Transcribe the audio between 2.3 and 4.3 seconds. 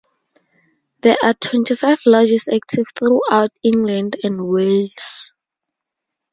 active throughout England